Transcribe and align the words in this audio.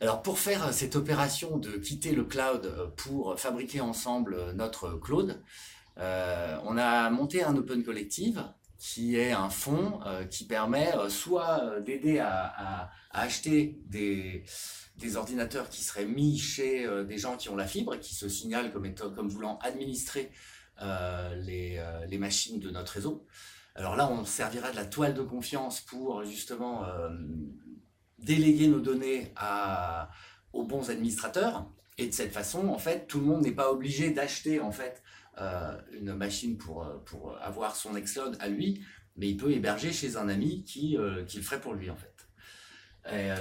Alors 0.00 0.22
pour 0.22 0.38
faire 0.38 0.72
cette 0.72 0.94
opération 0.94 1.58
de 1.58 1.72
quitter 1.72 2.12
le 2.12 2.22
cloud 2.22 2.92
pour 2.96 3.38
fabriquer 3.38 3.80
ensemble 3.80 4.52
notre 4.52 4.92
cloud, 4.92 5.42
on 5.96 6.76
a 6.78 7.10
monté 7.10 7.42
un 7.42 7.56
Open 7.56 7.82
Collective 7.82 8.44
qui 8.78 9.16
est 9.16 9.32
un 9.32 9.50
fonds 9.50 9.98
qui 10.30 10.44
permet 10.44 10.92
soit 11.08 11.80
d'aider 11.80 12.20
à, 12.20 12.90
acheter 13.10 13.80
des, 13.86 14.44
ordinateurs 15.16 15.68
qui 15.68 15.82
seraient 15.82 16.06
mis 16.06 16.38
chez 16.38 16.86
des 17.04 17.18
gens 17.18 17.36
qui 17.36 17.48
ont 17.48 17.56
la 17.56 17.66
fibre 17.66 17.94
et 17.94 17.98
qui 17.98 18.14
se 18.14 18.28
signalent 18.28 18.70
comme, 18.70 18.94
comme 18.94 19.28
voulant 19.28 19.58
administrer 19.62 20.30
les, 20.80 21.84
les, 22.08 22.18
machines 22.18 22.60
de 22.60 22.70
notre 22.70 22.92
réseau. 22.92 23.26
Alors 23.74 23.96
là, 23.96 24.08
on 24.08 24.24
servira 24.24 24.70
de 24.70 24.76
la 24.76 24.86
toile 24.86 25.14
de 25.14 25.22
confiance 25.22 25.80
pour 25.80 26.22
justement 26.24 26.84
déléguer 28.28 28.68
nos 28.68 28.80
données 28.80 29.32
aux 30.52 30.64
bons 30.64 30.90
administrateurs. 30.90 31.66
Et 31.96 32.06
de 32.06 32.12
cette 32.12 32.32
façon, 32.32 32.68
en 32.68 32.78
fait, 32.78 33.06
tout 33.08 33.18
le 33.18 33.26
monde 33.26 33.42
n'est 33.42 33.52
pas 33.52 33.72
obligé 33.72 34.10
d'acheter 34.10 34.60
en 34.60 34.70
fait 34.70 35.02
euh, 35.40 35.76
une 35.92 36.14
machine 36.14 36.58
pour, 36.58 36.84
euh, 36.84 36.98
pour 37.06 37.36
avoir 37.40 37.74
son 37.74 37.96
Exlode 37.96 38.36
à 38.38 38.48
lui, 38.48 38.84
mais 39.16 39.28
il 39.28 39.36
peut 39.36 39.50
héberger 39.50 39.92
chez 39.92 40.16
un 40.16 40.28
ami 40.28 40.62
qui, 40.62 40.96
euh, 40.96 41.24
qui 41.24 41.38
le 41.38 41.42
ferait 41.42 41.60
pour 41.60 41.74
lui 41.74 41.90
en 41.90 41.96
fait. 41.96 42.14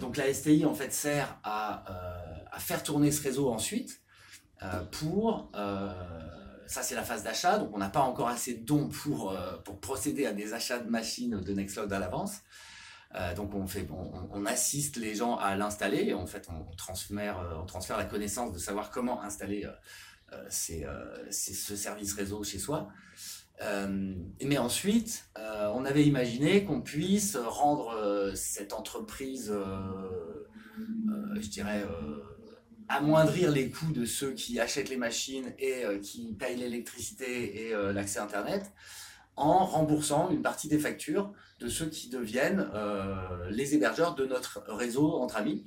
donc 0.00 0.16
la 0.16 0.32
STI 0.34 0.64
en 0.64 0.74
fait 0.74 0.92
sert 0.92 1.38
à, 1.44 1.84
à 2.50 2.58
faire 2.58 2.82
tourner 2.82 3.12
ce 3.12 3.22
réseau 3.22 3.48
ensuite 3.52 4.00
pour 4.90 5.52
ça 6.66 6.82
c'est 6.82 6.96
la 6.96 7.04
phase 7.04 7.22
d'achat, 7.22 7.58
donc 7.58 7.70
on 7.72 7.78
n'a 7.78 7.88
pas 7.88 8.00
encore 8.00 8.28
assez 8.28 8.54
de 8.54 8.64
dons 8.64 8.88
pour, 8.88 9.20
pour 9.64 9.78
procéder 9.78 10.26
à 10.26 10.32
des 10.32 10.52
achats 10.52 10.80
de 10.80 10.90
machines 10.90 11.40
de 11.40 11.52
Nextcloud 11.54 11.92
à 11.92 12.00
l'avance. 12.00 12.40
Euh, 13.14 13.34
donc 13.34 13.54
on, 13.54 13.66
fait, 13.66 13.86
on, 14.30 14.46
assiste 14.46 14.96
les 14.96 15.14
gens 15.14 15.36
à 15.36 15.54
l'installer 15.54 16.14
en 16.14 16.26
fait 16.26 16.48
on 16.48 16.74
transfère, 16.76 17.38
euh, 17.40 17.60
on 17.60 17.66
transfère 17.66 17.98
la 17.98 18.06
connaissance 18.06 18.54
de 18.54 18.58
savoir 18.58 18.90
comment 18.90 19.22
installer 19.22 19.66
euh, 20.32 20.48
ce 20.50 21.76
service 21.76 22.14
réseau 22.14 22.42
chez 22.42 22.58
soi. 22.58 22.88
mais 24.40 24.58
ensuite, 24.58 25.28
on 25.36 25.84
avait 25.84 26.04
imaginé 26.04 26.64
qu'on 26.64 26.80
puisse 26.80 27.36
rendre 27.36 28.32
cette 28.34 28.72
entreprise, 28.72 29.54
je 31.34 31.48
dirais, 31.48 31.86
amoindrir 32.88 33.50
les 33.50 33.70
coûts 33.70 33.92
de 33.92 34.06
ceux 34.06 34.32
qui 34.32 34.58
achètent 34.58 34.88
les 34.88 34.96
machines 34.96 35.52
et 35.58 35.84
qui 36.00 36.32
payent 36.32 36.56
l'électricité 36.56 37.68
et 37.68 37.92
l'accès 37.92 38.20
Internet 38.20 38.72
en 39.36 39.64
remboursant 39.64 40.30
une 40.30 40.42
partie 40.42 40.68
des 40.68 40.78
factures 40.78 41.32
de 41.58 41.68
ceux 41.68 41.86
qui 41.86 42.08
deviennent 42.08 42.68
euh, 42.74 43.48
les 43.50 43.74
hébergeurs 43.74 44.14
de 44.14 44.26
notre 44.26 44.62
réseau 44.68 45.14
entre 45.14 45.36
amis. 45.36 45.66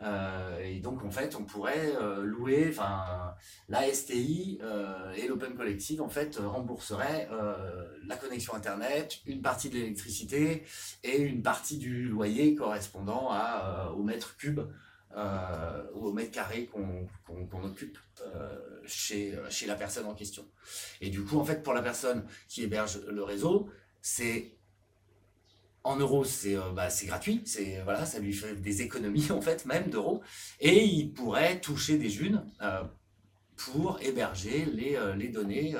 Euh, 0.00 0.60
et 0.60 0.78
donc 0.78 1.04
en 1.04 1.10
fait, 1.10 1.34
on 1.34 1.44
pourrait 1.44 1.96
euh, 2.00 2.22
louer, 2.22 2.66
enfin, 2.68 3.34
la 3.68 3.92
STI 3.92 4.60
et 5.16 5.26
l'Open 5.26 5.54
Collective 5.54 6.02
en 6.02 6.08
fait 6.08 6.36
rembourseraient 6.36 7.28
la 8.06 8.16
connexion 8.16 8.54
internet, 8.54 9.18
une 9.26 9.42
partie 9.42 9.70
de 9.70 9.74
l'électricité 9.74 10.64
et 11.02 11.18
une 11.18 11.42
partie 11.42 11.78
du 11.78 12.08
loyer 12.08 12.54
correspondant 12.54 13.28
à, 13.30 13.92
au 13.96 14.02
mètre 14.02 14.36
cube 14.36 14.60
ou 15.16 16.06
au 16.06 16.12
mètre 16.12 16.30
carré 16.30 16.66
qu'on 16.66 17.64
occupe 17.64 17.98
chez, 18.86 19.36
chez 19.50 19.66
la 19.66 19.74
personne 19.74 20.06
en 20.06 20.14
question. 20.14 20.46
Et 21.00 21.10
du 21.10 21.24
coup, 21.24 21.38
en 21.38 21.44
fait, 21.44 21.62
pour 21.62 21.74
la 21.74 21.82
personne 21.82 22.26
qui 22.48 22.62
héberge 22.62 23.00
le 23.06 23.22
réseau, 23.22 23.68
c'est 24.00 24.58
en 25.84 25.96
euros, 25.96 26.24
c'est 26.24 26.56
euh, 26.56 26.70
bah, 26.72 26.88
gratuit, 27.04 27.42
c'est 27.44 27.80
voilà, 27.82 28.04
ça 28.04 28.18
lui 28.18 28.32
fait 28.32 28.54
des 28.56 28.82
économies 28.82 29.30
en 29.32 29.40
fait 29.40 29.64
même 29.64 29.90
d'euros, 29.90 30.22
et 30.60 30.84
il 30.84 31.12
pourrait 31.12 31.60
toucher 31.60 31.98
des 31.98 32.10
junes 32.10 32.44
euh, 32.60 32.82
pour 33.56 33.98
héberger 34.02 34.66
les, 34.66 34.96
euh, 34.96 35.14
données 35.32 35.74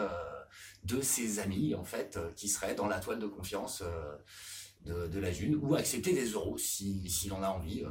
de 0.85 1.01
ses 1.01 1.39
amis 1.39 1.75
en 1.75 1.85
fait 1.85 2.19
qui 2.35 2.49
seraient 2.49 2.75
dans 2.75 2.87
la 2.87 3.01
toile 3.01 3.19
de 3.19 3.27
confiance 3.27 3.83
de, 4.85 5.07
de, 5.09 5.21
la 5.21 5.33
june, 5.33 5.59
ou 5.61 5.75
accepter 5.75 6.13
des 6.13 6.31
euros 6.31 6.57
s'il 6.57 7.11
si, 7.11 7.31
en 7.31 7.43
a 7.43 7.49
envie 7.49 7.85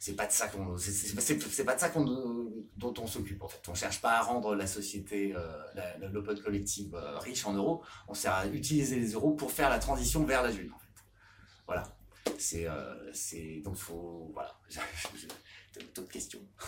c'est 0.00 0.16
pas 0.16 0.26
de 0.26 0.32
ça 0.32 0.48
qu'on 0.48 0.76
c'est 0.76 1.64
pas 1.64 1.74
de 1.76 1.80
ça 1.80 1.90
qu'on 1.90 2.04
dont 2.76 2.94
on 2.98 3.06
s'occupe 3.06 3.42
en 3.42 3.48
fait 3.48 3.60
on 3.68 3.74
cherche 3.74 4.00
pas 4.00 4.14
à 4.18 4.22
rendre 4.22 4.56
la 4.56 4.66
société 4.66 5.34
l'open 6.10 6.40
collective 6.40 6.96
riche 7.20 7.46
en 7.46 7.52
euros 7.52 7.84
on 8.08 8.14
sert 8.14 8.34
à 8.34 8.46
utiliser 8.48 8.96
les 8.96 9.12
euros 9.12 9.32
pour 9.32 9.52
faire 9.52 9.70
la 9.70 9.78
transition 9.78 10.24
vers 10.24 10.42
la 10.42 10.50
june 10.50 10.72
voilà. 11.70 11.84
C'est, 12.36 12.66
euh, 12.66 13.12
c'est, 13.12 13.60
donc 13.60 13.76
faut, 13.76 14.28
voilà. 14.34 14.58
D'autres 15.94 16.10
questions 16.10 16.40